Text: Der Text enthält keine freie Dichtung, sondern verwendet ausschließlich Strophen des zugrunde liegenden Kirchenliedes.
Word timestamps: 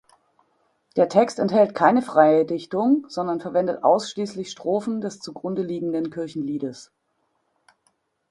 Der 0.95 1.09
Text 1.09 1.37
enthält 1.37 1.75
keine 1.75 2.01
freie 2.01 2.43
Dichtung, 2.43 3.05
sondern 3.07 3.39
verwendet 3.39 3.83
ausschließlich 3.83 4.49
Strophen 4.49 4.99
des 4.99 5.19
zugrunde 5.19 5.61
liegenden 5.61 6.09
Kirchenliedes. 6.09 6.91